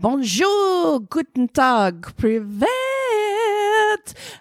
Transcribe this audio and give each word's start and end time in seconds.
Bonjour, 0.00 0.98
guten 0.98 1.48
tag, 1.48 2.16
privet. 2.16 2.70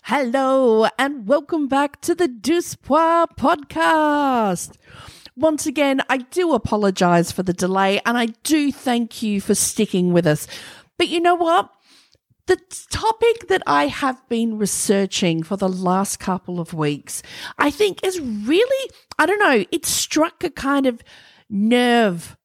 Hello, 0.04 0.88
and 0.98 1.28
welcome 1.28 1.68
back 1.68 2.00
to 2.00 2.16
the 2.16 2.30
Duspoir 2.30 3.28
podcast. 3.38 4.78
Once 5.36 5.66
again, 5.66 6.00
I 6.08 6.20
do 6.20 6.54
apologize 6.54 7.34
for 7.34 7.44
the 7.44 7.52
delay 7.52 8.00
and 8.06 8.18
I 8.18 8.28
do 8.44 8.72
thank 8.72 9.22
you 9.22 9.42
for 9.42 9.54
sticking 9.54 10.14
with 10.14 10.26
us. 10.26 10.48
But 10.98 11.10
you 11.10 11.20
know 11.20 11.36
what? 11.36 11.70
The 12.46 12.56
topic 12.90 13.50
that 13.50 13.64
I 13.68 13.88
have 13.88 14.30
been 14.30 14.58
researching 14.58 15.44
for 15.44 15.58
the 15.58 15.68
last 15.68 16.22
couple 16.22 16.62
of 16.62 16.74
weeks, 16.74 17.22
I 17.58 17.70
think 17.70 18.02
is 18.02 18.22
really, 18.22 18.92
I 19.20 19.26
don't 19.26 19.40
know, 19.40 19.66
it 19.74 19.86
struck 19.86 20.42
a 20.46 20.50
kind 20.50 20.86
of 20.86 21.04
nerve 21.50 22.38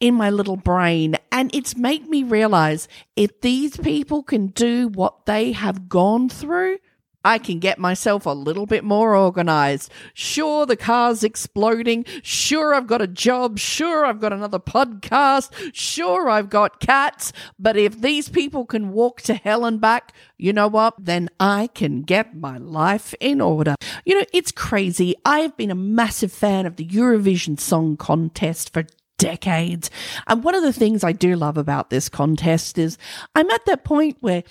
in 0.00 0.14
my 0.14 0.30
little 0.30 0.56
brain. 0.56 1.16
And 1.30 1.54
it's 1.54 1.76
made 1.76 2.08
me 2.08 2.22
realize 2.22 2.88
if 3.16 3.40
these 3.40 3.76
people 3.76 4.22
can 4.22 4.48
do 4.48 4.88
what 4.88 5.26
they 5.26 5.52
have 5.52 5.88
gone 5.88 6.28
through, 6.28 6.78
I 7.24 7.38
can 7.38 7.58
get 7.58 7.78
myself 7.78 8.26
a 8.26 8.30
little 8.30 8.66
bit 8.66 8.84
more 8.84 9.16
organized. 9.16 9.90
Sure, 10.12 10.66
the 10.66 10.76
car's 10.76 11.24
exploding. 11.24 12.04
Sure, 12.22 12.74
I've 12.74 12.86
got 12.86 13.00
a 13.00 13.06
job. 13.06 13.58
Sure, 13.58 14.04
I've 14.04 14.20
got 14.20 14.34
another 14.34 14.58
podcast. 14.58 15.50
Sure, 15.72 16.28
I've 16.28 16.50
got 16.50 16.80
cats. 16.80 17.32
But 17.58 17.78
if 17.78 18.02
these 18.02 18.28
people 18.28 18.66
can 18.66 18.92
walk 18.92 19.22
to 19.22 19.34
hell 19.34 19.64
and 19.64 19.80
back, 19.80 20.12
you 20.36 20.52
know 20.52 20.68
what? 20.68 20.94
Then 20.98 21.30
I 21.40 21.68
can 21.68 22.02
get 22.02 22.36
my 22.36 22.58
life 22.58 23.14
in 23.20 23.40
order. 23.40 23.74
You 24.04 24.18
know, 24.18 24.26
it's 24.34 24.52
crazy. 24.52 25.14
I've 25.24 25.56
been 25.56 25.70
a 25.70 25.74
massive 25.74 26.32
fan 26.32 26.66
of 26.66 26.76
the 26.76 26.86
Eurovision 26.86 27.58
Song 27.58 27.96
Contest 27.96 28.70
for 28.70 28.84
decades. 29.18 29.90
And 30.26 30.44
one 30.44 30.54
of 30.54 30.62
the 30.62 30.72
things 30.72 31.04
I 31.04 31.12
do 31.12 31.36
love 31.36 31.56
about 31.56 31.90
this 31.90 32.08
contest 32.08 32.78
is 32.78 32.98
I'm 33.34 33.50
at 33.50 33.64
that 33.66 33.84
point 33.84 34.16
where 34.20 34.42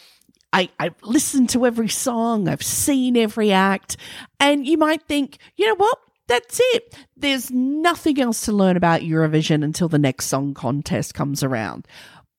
I, 0.51 0.69
I've 0.79 0.95
listened 1.01 1.49
to 1.49 1.65
every 1.65 1.89
song, 1.89 2.47
I've 2.47 2.61
seen 2.63 3.17
every 3.17 3.51
act, 3.51 3.97
and 4.39 4.67
you 4.67 4.77
might 4.77 5.03
think, 5.03 5.39
you 5.55 5.67
know 5.67 5.75
what? 5.75 5.97
That's 6.27 6.59
it. 6.73 6.95
There's 7.17 7.51
nothing 7.51 8.21
else 8.21 8.45
to 8.45 8.51
learn 8.51 8.77
about 8.77 9.01
Eurovision 9.01 9.63
until 9.63 9.89
the 9.89 9.99
next 9.99 10.27
song 10.27 10.53
contest 10.53 11.13
comes 11.13 11.43
around. 11.43 11.87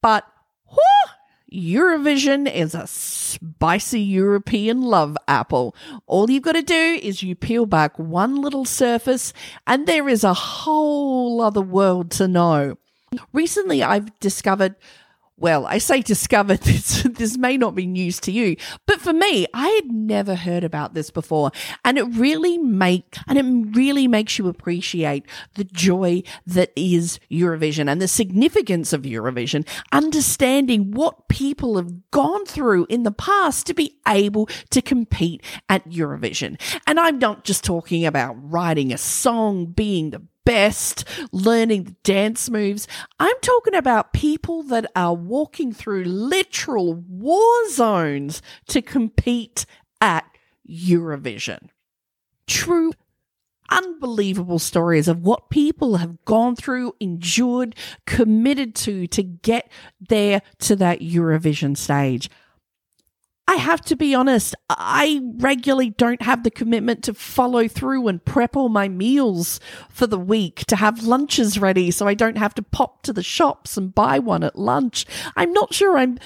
But 0.01 0.25
whew, 0.69 1.13
Eurovision 1.55 2.53
is 2.53 2.75
a 2.75 2.87
spicy 2.87 4.01
European 4.01 4.83
love 4.83 5.17
apple. 5.29 5.75
All 6.07 6.29
you've 6.29 6.43
got 6.43 6.53
to 6.53 6.63
do 6.63 6.99
is 7.01 7.23
you 7.23 7.37
peel 7.37 7.65
back 7.65 7.97
one 7.99 8.41
little 8.41 8.65
surface, 8.65 9.33
and 9.67 9.87
there 9.87 10.09
is 10.09 10.25
a 10.25 10.35
whole 10.35 11.41
other 11.41 11.61
world 11.61 12.11
to 12.13 12.27
know. 12.27 12.77
Recently, 13.33 13.83
I've 13.85 14.19
discovered 14.19 14.75
well, 15.45 15.67
I 15.67 15.77
say 15.77 16.01
discovered 16.01 16.61
this, 16.63 17.03
this 17.03 17.37
may 17.37 17.59
not 17.59 17.75
be 17.75 17.85
news 17.85 18.19
to 18.21 18.33
you, 18.33 18.57
but 18.87 18.99
for 18.99 19.13
me, 19.13 19.47
I 19.53 19.69
had 19.69 19.93
never 19.93 20.37
heard 20.37 20.65
about 20.65 20.95
this 20.95 21.11
before. 21.11 21.51
And 21.85 21.99
it 21.99 22.05
really 22.05 22.57
make, 22.57 23.19
and 23.29 23.37
it 23.37 23.77
really 23.77 24.09
makes 24.09 24.39
you 24.39 24.49
appreciate 24.49 25.27
the 25.57 25.65
joy 25.65 26.23
that 26.47 26.73
is 26.75 27.21
Eurovision 27.31 27.93
and 27.93 28.01
the 28.01 28.09
significance 28.09 28.95
of 28.95 29.03
Eurovision, 29.03 29.69
understanding 29.93 30.93
what 30.93 31.29
people 31.29 31.77
have 31.77 32.11
gone 32.11 32.47
through 32.47 32.87
in 32.89 33.03
the 33.03 33.13
past 33.13 33.67
to 33.67 33.75
be 33.75 33.99
able 34.09 34.47
to 34.71 34.81
compete 34.81 35.43
at 35.69 35.87
Eurovision. 35.87 36.59
And 36.87 36.99
I'm 36.99 37.19
not 37.19 37.45
just 37.45 37.65
talking 37.65 38.07
about 38.07 38.35
writing 38.51 38.95
a 38.95 38.99
song, 38.99 39.67
being 39.67 40.09
the 40.09 40.23
best, 40.45 41.05
learning 41.33 41.85
the 41.85 41.97
dance 42.03 42.51
moves. 42.51 42.87
I'm 43.19 43.37
talking 43.41 43.75
about 43.75 44.13
people 44.13 44.63
that 44.65 44.91
are 44.95 45.15
walking 45.15 45.73
through 45.73 46.05
literal 46.05 46.95
war 46.95 47.71
zones 47.71 48.43
to 48.69 48.83
compete 48.83 49.67
at 50.01 50.25
Eurovision. 50.69 51.69
True 52.47 52.93
unbelievable 53.71 54.59
stories 54.59 55.09
of 55.09 55.23
what 55.23 55.51
people 55.51 55.97
have 55.97 56.25
gone 56.25 56.57
through, 56.57 56.95
endured, 57.01 57.75
committed 58.07 58.75
to 58.75 59.07
to 59.09 59.23
get 59.23 59.71
there 60.01 60.43
to 60.61 60.77
that 60.77 61.01
Eurovision 61.01 61.77
stage. 61.77 62.31
I 63.47 63.57
have 63.57 63.83
to 63.83 63.97
be 63.97 64.15
honest, 64.15 64.55
I 64.71 65.21
regularly 65.37 65.91
don't 65.91 66.23
have 66.23 66.45
the 66.45 66.51
commitment 66.51 67.05
to 67.05 67.15
follow 67.15 67.69
through 67.69 68.09
and 68.09 68.25
prep 68.25 68.57
all 68.57 68.71
my 68.71 68.89
meals 68.89 69.61
for 69.91 70.07
the 70.07 70.19
week, 70.19 70.65
to 70.67 70.77
have 70.77 71.05
lunches 71.05 71.59
ready 71.59 71.91
so 71.91 72.09
I 72.09 72.15
don't 72.15 72.39
have 72.39 72.55
to 72.55 72.63
pop 72.63 73.03
to 73.03 73.13
the 73.13 73.23
shops 73.23 73.77
and 73.77 73.95
buy 73.95 74.19
one 74.19 74.45
at 74.45 74.59
lunch. 74.59 75.05
I'm 75.37 75.53
not 75.53 75.75
sure 75.75 75.99
I'm 75.99 76.19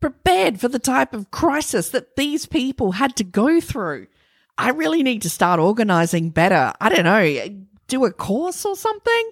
prepared 0.00 0.60
for 0.60 0.68
the 0.68 0.80
type 0.80 1.14
of 1.14 1.30
crisis 1.30 1.90
that 1.90 2.16
these 2.16 2.46
people 2.46 2.92
had 2.92 3.14
to 3.16 3.24
go 3.24 3.60
through. 3.60 4.08
I 4.56 4.70
really 4.70 5.04
need 5.04 5.22
to 5.22 5.30
start 5.30 5.60
organizing 5.60 6.30
better. 6.30 6.72
I 6.80 6.88
don't 6.88 7.04
know, 7.04 7.64
do 7.86 8.04
a 8.04 8.12
course 8.12 8.64
or 8.64 8.74
something? 8.74 9.30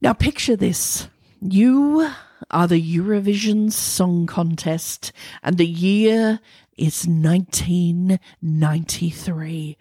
Now, 0.00 0.12
picture 0.12 0.56
this. 0.56 1.08
You 1.40 2.10
are 2.54 2.68
the 2.68 2.80
Eurovision 2.80 3.70
Song 3.72 4.26
Contest, 4.26 5.12
and 5.42 5.58
the 5.58 5.66
year 5.66 6.38
is 6.78 7.06
1993. 7.06 9.76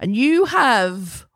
And 0.00 0.16
you 0.16 0.46
have, 0.46 1.26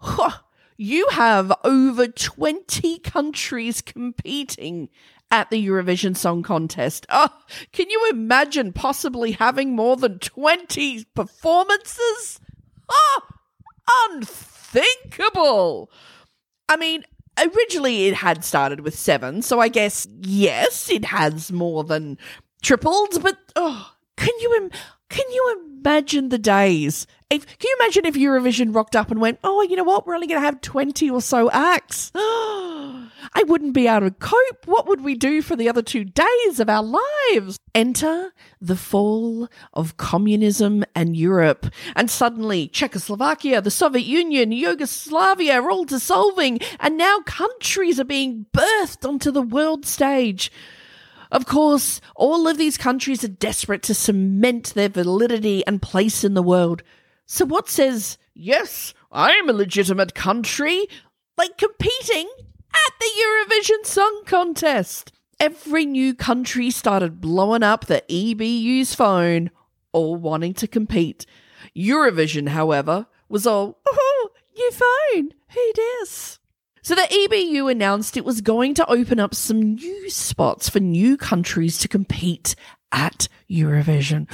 you 0.78 1.06
have 1.10 1.52
over 1.64 2.08
20 2.08 2.98
countries 3.00 3.82
competing 3.82 4.88
at 5.30 5.50
the 5.50 5.68
Eurovision 5.68 6.16
Song 6.16 6.42
Contest. 6.42 7.04
Oh, 7.10 7.28
can 7.72 7.90
you 7.90 8.08
imagine 8.10 8.72
possibly 8.72 9.32
having 9.32 9.76
more 9.76 9.96
than 9.96 10.18
20 10.18 11.04
performances? 11.14 12.40
Oh, 12.90 13.20
unthinkable. 14.10 15.90
I 16.68 16.76
mean, 16.76 17.04
originally 17.38 18.06
it 18.06 18.14
had 18.14 18.44
started 18.44 18.80
with 18.80 18.98
seven, 18.98 19.42
so 19.42 19.60
I 19.60 19.68
guess 19.68 20.06
yes, 20.20 20.90
it 20.90 21.04
has 21.06 21.50
more 21.52 21.84
than 21.84 22.18
tripled. 22.62 23.22
But 23.22 23.38
oh, 23.56 23.92
can 24.16 24.32
you 24.40 24.54
Im- 24.56 24.70
can 25.08 25.24
you 25.30 25.62
imagine 25.80 26.28
the 26.28 26.38
days? 26.38 27.06
If, 27.30 27.46
can 27.46 27.68
you 27.68 27.76
imagine 27.80 28.06
if 28.06 28.14
Eurovision 28.16 28.74
rocked 28.74 28.96
up 28.96 29.12
and 29.12 29.20
went, 29.20 29.38
"Oh, 29.44 29.62
you 29.62 29.76
know 29.76 29.84
what? 29.84 30.04
We're 30.04 30.16
only 30.16 30.26
going 30.26 30.40
to 30.40 30.44
have 30.44 30.60
twenty 30.60 31.08
or 31.08 31.22
so 31.22 31.48
acts." 31.50 32.10
I 33.32 33.44
wouldn't 33.46 33.74
be 33.74 33.86
able 33.86 34.10
to 34.10 34.16
cope. 34.16 34.66
What 34.66 34.88
would 34.88 35.02
we 35.02 35.14
do 35.14 35.40
for 35.40 35.54
the 35.54 35.68
other 35.68 35.82
two 35.82 36.04
days 36.04 36.58
of 36.58 36.68
our 36.68 36.82
lives? 36.82 37.58
Enter 37.74 38.32
the 38.60 38.74
fall 38.74 39.48
of 39.72 39.96
communism 39.96 40.84
and 40.96 41.16
Europe. 41.16 41.66
And 41.94 42.10
suddenly, 42.10 42.66
Czechoslovakia, 42.66 43.60
the 43.60 43.70
Soviet 43.70 44.06
Union, 44.06 44.50
Yugoslavia 44.50 45.60
are 45.60 45.70
all 45.70 45.84
dissolving, 45.84 46.58
and 46.80 46.98
now 46.98 47.20
countries 47.20 48.00
are 48.00 48.04
being 48.04 48.46
birthed 48.52 49.08
onto 49.08 49.30
the 49.30 49.42
world 49.42 49.86
stage. 49.86 50.50
Of 51.30 51.46
course, 51.46 52.00
all 52.16 52.48
of 52.48 52.58
these 52.58 52.76
countries 52.76 53.22
are 53.22 53.28
desperate 53.28 53.84
to 53.84 53.94
cement 53.94 54.74
their 54.74 54.88
validity 54.88 55.64
and 55.64 55.80
place 55.80 56.24
in 56.24 56.34
the 56.34 56.42
world. 56.42 56.82
So, 57.32 57.44
what 57.44 57.68
says, 57.68 58.18
yes, 58.34 58.92
I'm 59.12 59.48
a 59.48 59.52
legitimate 59.52 60.16
country, 60.16 60.88
like 61.38 61.56
competing 61.58 62.28
at 62.74 62.92
the 62.98 63.06
Eurovision 63.22 63.86
Song 63.86 64.22
Contest. 64.26 65.12
Every 65.38 65.86
new 65.86 66.12
country 66.12 66.72
started 66.72 67.20
blowing 67.20 67.62
up 67.62 67.86
the 67.86 68.02
EBU's 68.08 68.96
phone, 68.96 69.52
all 69.92 70.16
wanting 70.16 70.54
to 70.54 70.66
compete. 70.66 71.24
Eurovision, 71.76 72.48
however, 72.48 73.06
was 73.28 73.46
all, 73.46 73.78
oh, 73.86 74.30
new 74.56 74.72
phone, 74.72 75.30
who 75.50 75.72
dis? 75.72 76.40
So 76.82 76.96
the 76.96 77.02
EBU 77.02 77.70
announced 77.70 78.16
it 78.16 78.24
was 78.24 78.40
going 78.40 78.74
to 78.74 78.90
open 78.90 79.20
up 79.20 79.36
some 79.36 79.76
new 79.76 80.10
spots 80.10 80.68
for 80.68 80.80
new 80.80 81.16
countries 81.16 81.78
to 81.78 81.86
compete 81.86 82.56
at 82.92 83.28
Eurovision. 83.50 84.26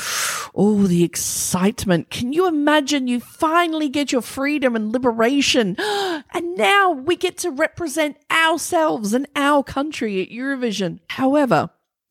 Oh, 0.54 0.86
the 0.86 1.04
excitement. 1.04 2.10
Can 2.10 2.32
you 2.32 2.46
imagine 2.46 3.08
you 3.08 3.20
finally 3.20 3.88
get 3.88 4.12
your 4.12 4.22
freedom 4.22 4.76
and 4.76 4.92
liberation? 4.92 5.76
And 6.34 6.56
now 6.56 6.90
we 6.90 7.16
get 7.16 7.38
to 7.38 7.50
represent 7.50 8.16
ourselves 8.30 9.14
and 9.14 9.26
our 9.36 9.62
country 9.62 10.22
at 10.22 10.30
Eurovision. 10.30 11.00
However, 11.08 11.70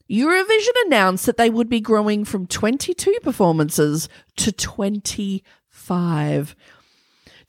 Eurovision 0.10 0.74
announced 0.86 1.26
that 1.26 1.38
they 1.38 1.50
would 1.50 1.70
be 1.70 1.80
growing 1.80 2.26
from 2.26 2.48
22 2.48 3.18
performances 3.22 4.10
to 4.38 4.52
25. 4.52 6.56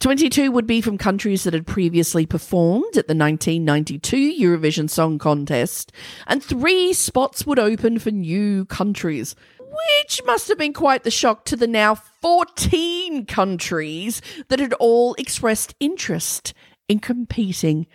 22 0.00 0.52
would 0.52 0.66
be 0.66 0.80
from 0.80 0.98
countries 0.98 1.44
that 1.44 1.54
had 1.54 1.66
previously 1.66 2.26
performed 2.26 2.96
at 2.96 3.08
the 3.08 3.14
1992 3.14 4.34
Eurovision 4.40 4.90
Song 4.90 5.18
Contest, 5.18 5.92
and 6.26 6.42
three 6.42 6.92
spots 6.92 7.46
would 7.46 7.58
open 7.58 7.98
for 7.98 8.10
new 8.10 8.64
countries, 8.66 9.34
which 9.58 10.20
must 10.26 10.48
have 10.48 10.58
been 10.58 10.72
quite 10.72 11.02
the 11.02 11.10
shock 11.10 11.44
to 11.46 11.56
the 11.56 11.66
now 11.66 11.94
14 11.94 13.26
countries 13.26 14.20
that 14.48 14.60
had 14.60 14.74
all 14.74 15.14
expressed 15.14 15.74
interest 15.80 16.52
in 16.88 16.98
competing 16.98 17.86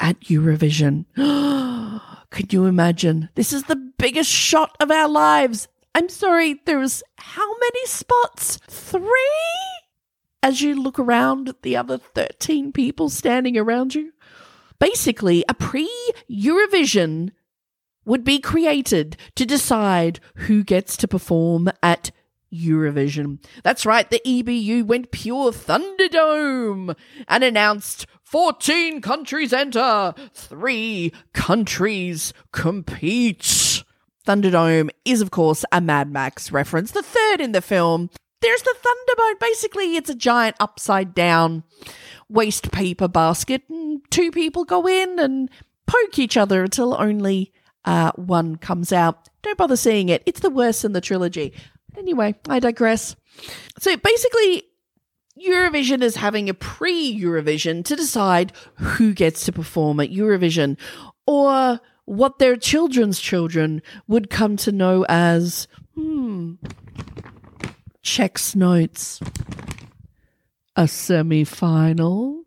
at 0.00 0.20
Eurovision. 0.20 1.04
Can 2.30 2.46
you 2.50 2.66
imagine? 2.66 3.28
This 3.34 3.52
is 3.52 3.64
the 3.64 3.92
biggest 3.98 4.30
shot 4.30 4.76
of 4.80 4.90
our 4.90 5.08
lives. 5.08 5.68
I'm 5.94 6.08
sorry, 6.08 6.60
there's 6.66 7.02
how 7.16 7.48
many 7.58 7.86
spots? 7.86 8.58
Three? 8.68 9.87
As 10.42 10.62
you 10.62 10.80
look 10.80 10.98
around 10.98 11.48
at 11.48 11.62
the 11.62 11.76
other 11.76 11.98
13 11.98 12.72
people 12.72 13.08
standing 13.08 13.56
around 13.56 13.94
you. 13.94 14.12
Basically, 14.78 15.44
a 15.48 15.54
pre 15.54 15.90
Eurovision 16.30 17.32
would 18.04 18.24
be 18.24 18.38
created 18.38 19.16
to 19.34 19.44
decide 19.44 20.20
who 20.36 20.62
gets 20.62 20.96
to 20.98 21.08
perform 21.08 21.70
at 21.82 22.10
Eurovision. 22.52 23.44
That's 23.62 23.84
right, 23.84 24.08
the 24.08 24.22
EBU 24.24 24.84
went 24.84 25.10
pure 25.10 25.52
Thunderdome 25.52 26.96
and 27.26 27.44
announced 27.44 28.06
14 28.22 29.02
countries 29.02 29.52
enter, 29.52 30.14
3 30.32 31.12
countries 31.34 32.32
compete. 32.52 33.84
Thunderdome 34.26 34.90
is, 35.04 35.20
of 35.20 35.30
course, 35.30 35.64
a 35.72 35.80
Mad 35.80 36.10
Max 36.10 36.52
reference, 36.52 36.92
the 36.92 37.02
third 37.02 37.40
in 37.40 37.52
the 37.52 37.60
film. 37.62 38.10
There's 38.40 38.62
the 38.62 38.74
Thunderbolt. 38.78 39.40
Basically, 39.40 39.96
it's 39.96 40.10
a 40.10 40.14
giant 40.14 40.56
upside 40.60 41.14
down 41.14 41.64
waste 42.28 42.70
paper 42.70 43.08
basket, 43.08 43.62
and 43.68 44.00
two 44.10 44.30
people 44.30 44.64
go 44.64 44.86
in 44.86 45.18
and 45.18 45.50
poke 45.86 46.18
each 46.18 46.36
other 46.36 46.62
until 46.62 47.00
only 47.00 47.52
uh, 47.84 48.12
one 48.16 48.56
comes 48.56 48.92
out. 48.92 49.28
Don't 49.42 49.58
bother 49.58 49.76
seeing 49.76 50.08
it. 50.08 50.22
It's 50.26 50.40
the 50.40 50.50
worst 50.50 50.84
in 50.84 50.92
the 50.92 51.00
trilogy. 51.00 51.52
Anyway, 51.96 52.34
I 52.48 52.60
digress. 52.60 53.16
So 53.78 53.96
basically, 53.96 54.64
Eurovision 55.44 56.02
is 56.02 56.16
having 56.16 56.48
a 56.48 56.54
pre 56.54 57.18
Eurovision 57.18 57.84
to 57.84 57.96
decide 57.96 58.52
who 58.74 59.14
gets 59.14 59.44
to 59.46 59.52
perform 59.52 60.00
at 60.00 60.10
Eurovision 60.10 60.76
or 61.26 61.80
what 62.04 62.38
their 62.38 62.56
children's 62.56 63.20
children 63.20 63.82
would 64.06 64.30
come 64.30 64.56
to 64.56 64.72
know 64.72 65.04
as, 65.08 65.68
hmm, 65.94 66.54
checks 68.08 68.56
notes. 68.56 69.20
A 70.76 70.88
semi 70.88 71.44
final. 71.44 72.44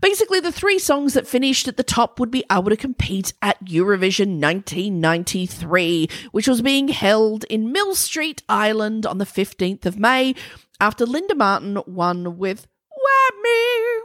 Basically, 0.00 0.40
the 0.40 0.50
three 0.50 0.78
songs 0.78 1.14
that 1.14 1.26
finished 1.26 1.68
at 1.68 1.76
the 1.76 1.82
top 1.82 2.18
would 2.18 2.30
be 2.30 2.44
able 2.50 2.70
to 2.70 2.76
compete 2.76 3.32
at 3.42 3.62
Eurovision 3.64 4.40
1993, 4.40 6.08
which 6.32 6.48
was 6.48 6.62
being 6.62 6.88
held 6.88 7.44
in 7.44 7.70
Millstreet, 7.70 8.42
Ireland 8.48 9.04
on 9.06 9.18
the 9.18 9.26
15th 9.26 9.84
of 9.86 9.98
May, 9.98 10.34
after 10.80 11.04
Linda 11.04 11.34
Martin 11.34 11.78
won 11.86 12.38
with 12.38 12.66
Why 12.88 13.30
Me 13.42 14.02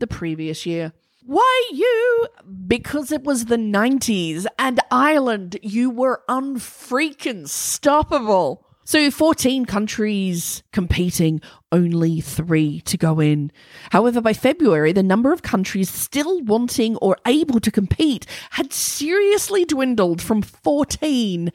the 0.00 0.06
previous 0.08 0.66
year. 0.66 0.92
Why 1.24 1.70
you? 1.72 2.26
Because 2.66 3.12
it 3.12 3.22
was 3.22 3.44
the 3.44 3.56
90s 3.56 4.46
and 4.58 4.80
Ireland, 4.90 5.56
you 5.62 5.88
were 5.88 6.22
unfreaking 6.28 7.44
stoppable. 7.44 8.64
So 8.92 9.10
14 9.10 9.64
countries 9.64 10.62
competing, 10.70 11.40
only 11.72 12.20
three 12.20 12.82
to 12.82 12.98
go 12.98 13.20
in. 13.20 13.50
However, 13.88 14.20
by 14.20 14.34
February, 14.34 14.92
the 14.92 15.02
number 15.02 15.32
of 15.32 15.40
countries 15.40 15.88
still 15.88 16.42
wanting 16.42 16.96
or 16.96 17.16
able 17.26 17.58
to 17.60 17.70
compete 17.70 18.26
had 18.50 18.70
seriously 18.70 19.64
dwindled 19.64 20.20
from 20.20 20.42
14 20.42 21.50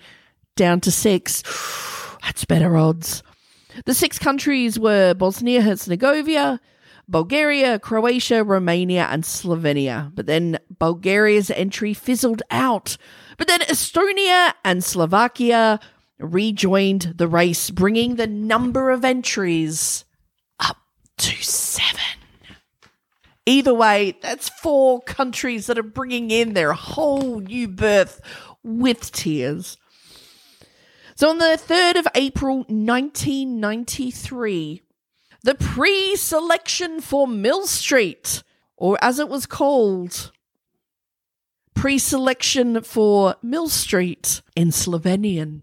down 0.56 0.82
to 0.82 0.90
six. 0.90 1.44
That's 2.24 2.44
better 2.44 2.76
odds. 2.76 3.22
The 3.86 3.94
six 3.94 4.18
countries 4.18 4.80
were 4.80 5.14
Bosnia 5.14 5.62
Herzegovina, 5.62 6.60
Bulgaria, 7.08 7.78
Croatia, 7.78 8.44
Romania, 8.44 9.10
and 9.12 9.24
Slovenia. 9.24 10.12
But 10.16 10.26
then 10.26 10.58
Bulgaria's 10.80 11.52
entry 11.52 11.94
fizzled 11.94 12.42
out. 12.50 12.98
But 13.38 13.48
then 13.48 13.60
Estonia 13.62 14.54
and 14.66 14.84
Slovakia 14.84 15.80
rejoined 16.20 17.14
the 17.18 17.28
race, 17.28 17.70
bringing 17.70 18.16
the 18.16 18.28
number 18.28 18.90
of 18.90 19.06
entries 19.06 20.06
up 20.60 20.78
to 21.18 21.36
seven. 21.44 22.02
Either 23.46 23.74
way, 23.74 24.18
that's 24.22 24.50
four 24.50 25.02
countries 25.02 25.68
that 25.68 25.78
are 25.78 25.84
bringing 25.84 26.32
in 26.32 26.54
their 26.54 26.74
whole 26.74 27.40
new 27.40 27.68
birth 27.68 28.20
with 28.64 29.12
tears. 29.12 29.78
So 31.16 31.30
on 31.30 31.38
the 31.38 31.58
3rd 31.58 32.00
of 32.00 32.08
April 32.14 32.58
1993, 32.68 34.82
the 35.44 35.56
pre 35.56 36.16
selection 36.16 37.00
for 37.00 37.28
Millstreet, 37.28 38.44
or 38.76 38.98
as 39.02 39.18
it 39.18 39.30
was 39.30 39.46
called, 39.46 40.32
pre 41.74 41.98
selection 41.98 42.82
for 42.82 43.36
Millstreet 43.42 44.42
in 44.56 44.70
Slovenian, 44.70 45.62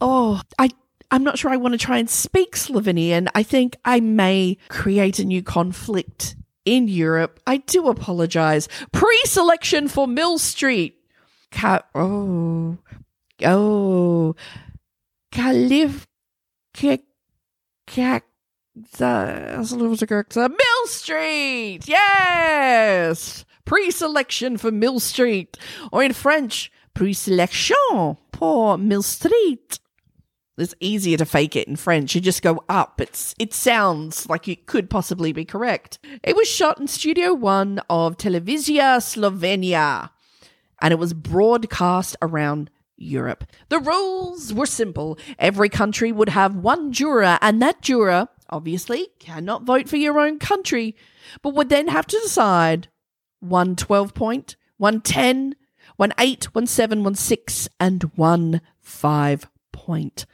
oh, 0.00 0.40
I 0.58 0.70
I'm 1.10 1.22
not 1.22 1.38
sure 1.38 1.50
I 1.50 1.56
want 1.56 1.72
to 1.72 1.78
try 1.78 1.98
and 1.98 2.10
speak 2.10 2.56
Slovenian. 2.56 3.28
I 3.34 3.42
think 3.42 3.76
I 3.84 4.00
may 4.00 4.58
create 4.68 5.18
a 5.18 5.24
new 5.24 5.42
conflict 5.42 6.36
in 6.64 6.88
Europe. 6.88 7.38
I 7.46 7.58
do 7.58 7.88
apologize. 7.88 8.68
Pre-selection 8.92 9.88
for 9.88 10.08
Millstreet. 10.08 10.96
Ka- 11.52 11.84
oh, 11.94 12.76
oh, 13.44 14.34
Kalif, 15.32 16.04
Millstreet. 20.48 21.88
Yes, 21.88 23.44
pre-selection 23.64 24.58
for 24.58 24.72
Millstreet, 24.72 25.56
or 25.92 26.02
in 26.02 26.12
French, 26.12 26.72
pre-selection 26.94 28.16
pour 28.32 28.76
Millstreet. 28.76 29.78
It's 30.58 30.74
easier 30.80 31.18
to 31.18 31.26
fake 31.26 31.54
it 31.54 31.68
in 31.68 31.76
French. 31.76 32.14
You 32.14 32.20
just 32.22 32.42
go 32.42 32.64
up. 32.68 33.00
It's 33.00 33.34
it 33.38 33.52
sounds 33.52 34.28
like 34.28 34.48
it 34.48 34.66
could 34.66 34.88
possibly 34.88 35.32
be 35.32 35.44
correct. 35.44 35.98
It 36.22 36.34
was 36.34 36.48
shot 36.48 36.80
in 36.80 36.86
Studio 36.86 37.34
One 37.34 37.80
of 37.90 38.16
Televizija 38.16 39.00
Slovenia, 39.02 40.10
and 40.80 40.92
it 40.92 40.98
was 40.98 41.12
broadcast 41.12 42.16
around 42.22 42.70
Europe. 42.96 43.44
The 43.68 43.80
rules 43.80 44.54
were 44.54 44.66
simple. 44.66 45.18
Every 45.38 45.68
country 45.68 46.10
would 46.10 46.30
have 46.30 46.56
one 46.56 46.90
juror, 46.90 47.38
and 47.42 47.60
that 47.60 47.82
juror 47.82 48.28
obviously 48.48 49.08
cannot 49.18 49.64
vote 49.64 49.90
for 49.90 49.96
your 49.96 50.18
own 50.18 50.38
country, 50.38 50.96
but 51.42 51.54
would 51.54 51.68
then 51.68 51.88
have 51.88 52.06
to 52.06 52.20
decide 52.20 52.88
one 53.40 53.76
12 53.76 54.14
point, 54.14 54.56
one 54.78 55.02
10, 55.02 55.54
one 55.96 56.14
8, 56.18 56.54
one 56.54 56.66
7, 56.66 57.04
one 57.04 57.14
6, 57.14 57.68
and 57.78 58.02
one 58.14 58.62
5 58.80 59.48
point. 59.86 60.26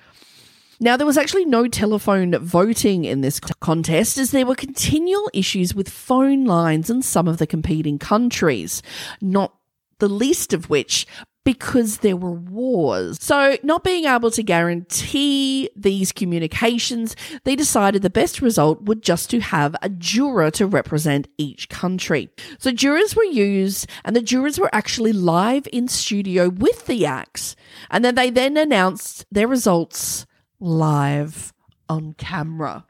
Now, 0.81 0.97
there 0.97 1.07
was 1.07 1.19
actually 1.19 1.45
no 1.45 1.69
telephone 1.69 2.37
voting 2.39 3.05
in 3.05 3.21
this 3.21 3.39
contest 3.39 4.19
as 4.19 4.33
there 4.33 4.47
were 4.47 4.57
continual 4.57 5.31
issues 5.33 5.77
with 5.77 5.89
phone 5.89 6.45
lines 6.45 6.91
in 6.91 7.03
some 7.03 7.29
of 7.29 7.39
the 7.39 7.47
competing 7.47 8.01
countries, 8.01 8.83
not 9.21 9.55
the 10.01 10.09
least 10.09 10.53
of 10.53 10.69
which 10.69 11.07
because 11.45 11.99
there 11.99 12.17
were 12.17 12.33
wars. 12.33 13.19
So, 13.21 13.57
not 13.63 13.85
being 13.85 14.05
able 14.05 14.31
to 14.31 14.43
guarantee 14.43 15.71
these 15.75 16.13
communications, 16.13 17.17
they 17.45 17.57
decided 17.57 18.03
the 18.03 18.11
best 18.11 18.41
result 18.41 18.83
would 18.83 19.03
just 19.03 19.31
to 19.31 19.41
have 19.41 19.75
a 19.83 19.89
juror 19.89 20.51
to 20.53 20.67
represent 20.67 21.29
each 21.39 21.69
country. 21.69 22.31
So, 22.59 22.71
jurors 22.71 23.17
were 23.17 23.25
used, 23.25 23.89
and 24.05 24.15
the 24.15 24.23
jurors 24.23 24.59
were 24.59 24.71
actually 24.73 25.13
live 25.13 25.67
in 25.73 25.89
studio 25.89 26.49
with 26.49 26.87
the 26.87 27.07
acts, 27.07 27.57
and 27.91 28.05
then 28.05 28.15
they 28.15 28.31
then 28.31 28.57
announced 28.57 29.27
their 29.31 29.49
results 29.49 30.27
live 30.61 31.53
on 31.89 32.15
camera. 32.15 32.85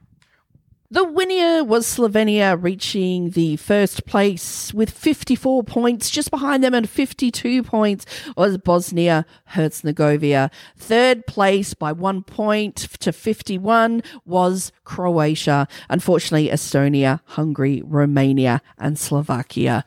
The 0.92 1.04
winner 1.04 1.64
was 1.64 1.86
Slovenia, 1.86 2.62
reaching 2.62 3.30
the 3.30 3.56
first 3.56 4.04
place 4.04 4.74
with 4.74 4.90
54 4.90 5.64
points. 5.64 6.10
Just 6.10 6.30
behind 6.30 6.62
them 6.62 6.74
at 6.74 6.86
52 6.86 7.62
points 7.62 8.04
was 8.36 8.58
Bosnia 8.58 9.24
Herzegovina. 9.46 10.50
Third 10.76 11.26
place 11.26 11.72
by 11.72 11.92
one 11.92 12.22
point 12.22 12.76
to 13.00 13.10
51 13.10 14.02
was 14.26 14.70
Croatia. 14.84 15.66
Unfortunately, 15.88 16.50
Estonia, 16.50 17.20
Hungary, 17.24 17.80
Romania, 17.86 18.60
and 18.76 18.98
Slovakia 18.98 19.86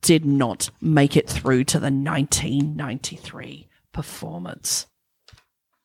did 0.00 0.24
not 0.24 0.70
make 0.80 1.16
it 1.16 1.30
through 1.30 1.62
to 1.62 1.78
the 1.78 1.92
1993 1.92 3.68
performance. 3.92 4.88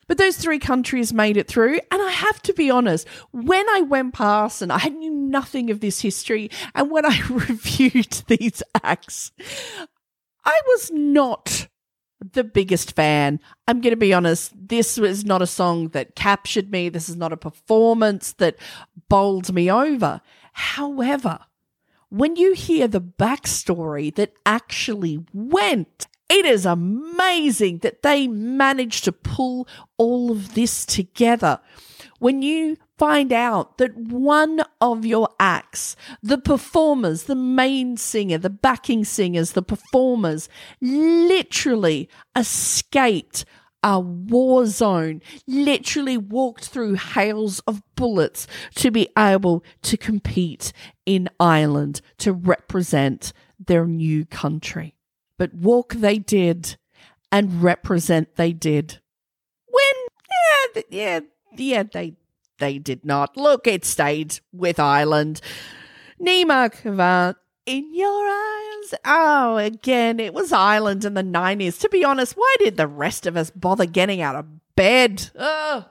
But 0.08 0.18
those 0.18 0.38
three 0.38 0.60
countries 0.60 1.14
made 1.14 1.38
it 1.38 1.48
through. 1.48 1.80
And 1.92 2.02
I 2.02 2.12
have 2.12 2.42
to 2.44 2.54
be 2.54 2.70
honest, 2.70 3.08
when 3.32 3.68
I 3.70 3.82
went 3.82 4.14
past 4.14 4.62
and 4.62 4.72
I 4.72 4.86
knew 4.88 5.12
nothing 5.12 5.70
of 5.70 5.82
this 5.82 6.02
history, 6.02 6.50
and 6.74 6.90
when 6.90 7.06
I 7.06 7.22
reviewed 7.30 8.24
these 8.28 8.64
acts, 8.84 9.32
I 10.46 10.60
was 10.68 10.92
not 10.92 11.68
the 12.20 12.44
biggest 12.44 12.96
fan. 12.96 13.40
I'm 13.68 13.82
going 13.82 13.92
to 13.92 13.98
be 13.98 14.14
honest, 14.14 14.54
this 14.56 14.98
was 14.98 15.26
not 15.26 15.42
a 15.42 15.48
song 15.48 15.90
that 15.90 16.16
captured 16.16 16.72
me. 16.72 16.90
This 16.90 17.10
is 17.10 17.16
not 17.16 17.34
a 17.34 17.38
performance 17.38 18.34
that 18.34 18.58
bowled 19.10 19.54
me 19.54 19.70
over. 19.70 20.22
However, 20.54 21.40
when 22.10 22.36
you 22.36 22.54
hear 22.54 22.88
the 22.88 23.02
backstory 23.02 24.14
that 24.16 24.34
actually 24.46 25.26
went 25.34 26.07
It 26.30 26.46
is 26.46 26.66
amazing 26.66 27.80
that 27.80 28.04
they 28.04 28.28
managed 28.28 29.06
to 29.06 29.12
pull 29.12 29.68
all 29.98 30.32
of 30.32 30.56
this 30.56 30.86
together. 30.86 31.60
When 32.20 32.42
you 32.42 32.78
find 32.98 33.32
out 33.32 33.78
that 33.78 33.96
one 33.96 34.62
of 34.82 35.06
your 35.06 35.30
acts, 35.40 35.96
the 36.22 36.38
performers, 36.38 37.24
the 37.24 37.36
main 37.36 37.96
singer, 37.96 38.38
the 38.38 38.50
backing 38.50 39.06
singers, 39.06 39.54
the 39.54 39.62
performers, 39.62 40.50
literally 40.82 42.10
escaped 42.36 43.46
a 43.84 44.00
war 44.00 44.66
zone, 44.66 45.22
literally 45.48 46.18
walked 46.18 46.66
through 46.66 46.96
hails 46.96 47.60
of 47.62 47.82
bullets 47.96 48.48
to 48.76 48.92
be 48.92 49.08
able 49.18 49.64
to 49.84 49.96
compete 49.96 50.74
in 51.06 51.30
Ireland 51.40 52.02
to 52.18 52.34
represent 52.34 53.32
their 53.60 53.86
new 53.86 54.26
country. 54.26 54.97
But 55.38 55.54
walk 55.54 55.94
they 55.94 56.18
did 56.18 56.78
and 57.32 57.62
represent 57.62 58.36
they 58.36 58.54
did. 58.54 59.00
When, 59.68 60.08
yeah, 60.74 60.82
yeah, 60.90 61.20
yeah, 61.56 61.84
they 61.84 62.16
they 62.60 62.80
did 62.80 63.06
not. 63.06 63.38
Look, 63.38 63.68
it 63.68 63.86
stayed 63.86 64.40
with 64.52 64.80
Ireland. 64.80 65.42
Niamh 66.20 67.36
in 67.66 67.94
your 67.94 68.28
eyes. 68.28 68.94
Oh, 69.06 69.58
again, 69.58 70.20
it 70.20 70.34
was 70.34 70.52
Ireland 70.52 71.06
in 71.06 71.14
the 71.14 71.24
90s. 71.24 71.80
To 71.82 71.90
be 71.90 72.04
honest, 72.04 72.34
why 72.34 72.56
did 72.60 72.78
the 72.78 72.88
rest 72.88 73.28
of 73.28 73.38
us 73.38 73.52
bother 73.52 73.86
getting 73.86 74.22
out 74.22 74.36
of 74.36 74.46
bed? 74.76 75.30
Ugh. 75.38 75.86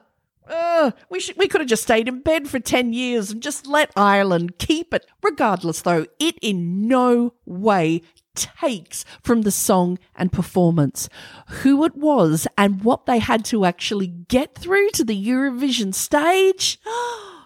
We 1.09 1.19
should, 1.19 1.37
we 1.37 1.47
could 1.47 1.61
have 1.61 1.69
just 1.69 1.83
stayed 1.83 2.07
in 2.07 2.21
bed 2.21 2.47
for 2.47 2.59
10 2.59 2.93
years 2.93 3.31
and 3.31 3.41
just 3.41 3.67
let 3.67 3.91
Ireland 3.95 4.57
keep 4.57 4.93
it. 4.93 5.05
Regardless, 5.21 5.81
though, 5.81 6.05
it 6.19 6.37
in 6.41 6.87
no 6.87 7.33
way 7.45 8.01
takes 8.35 9.03
from 9.23 9.41
the 9.41 9.51
song 9.51 9.97
and 10.15 10.31
performance. 10.31 11.09
Who 11.47 11.83
it 11.83 11.95
was 11.95 12.47
and 12.57 12.83
what 12.83 13.05
they 13.05 13.19
had 13.19 13.43
to 13.45 13.65
actually 13.65 14.07
get 14.07 14.55
through 14.55 14.89
to 14.91 15.03
the 15.03 15.27
Eurovision 15.27 15.93
stage. 15.93 16.79
Oh, 16.89 17.36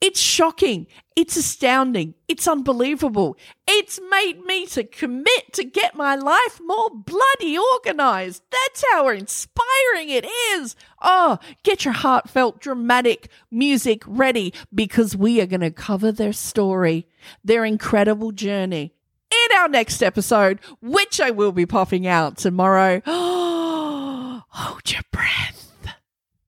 It's 0.00 0.20
shocking. 0.20 0.86
It's 1.16 1.36
astounding. 1.36 2.14
It's 2.28 2.46
unbelievable. 2.46 3.38
It's 3.66 3.98
made 4.10 4.44
me 4.44 4.66
to 4.66 4.84
commit 4.84 5.54
to 5.54 5.64
get 5.64 5.94
my 5.94 6.14
life 6.14 6.60
more 6.62 6.90
bloody 6.90 7.56
organized. 7.56 8.42
That's 8.50 8.84
how 8.92 9.08
inspiring 9.08 10.10
it 10.10 10.26
is. 10.52 10.76
Oh, 11.00 11.38
get 11.62 11.86
your 11.86 11.94
heartfelt, 11.94 12.60
dramatic 12.60 13.30
music 13.50 14.02
ready 14.06 14.52
because 14.74 15.16
we 15.16 15.40
are 15.40 15.46
going 15.46 15.60
to 15.60 15.70
cover 15.70 16.12
their 16.12 16.34
story, 16.34 17.06
their 17.42 17.64
incredible 17.64 18.32
journey 18.32 18.92
in 19.30 19.56
our 19.58 19.68
next 19.68 20.02
episode, 20.02 20.60
which 20.82 21.20
I 21.20 21.30
will 21.30 21.52
be 21.52 21.66
popping 21.66 22.06
out 22.06 22.36
tomorrow. 22.36 23.00
Hold 23.06 24.92
your 24.92 25.02
breath 25.10 25.65